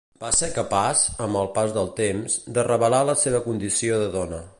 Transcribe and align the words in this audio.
Va 0.21 0.29
ser 0.35 0.47
capaç, 0.53 1.03
amb 1.25 1.37
el 1.41 1.51
pas 1.57 1.75
del 1.75 1.91
temps, 1.99 2.39
de 2.57 2.65
revelar 2.69 3.03
la 3.11 3.17
seva 3.25 3.43
condició 3.49 4.01
de 4.05 4.09
dona. 4.17 4.41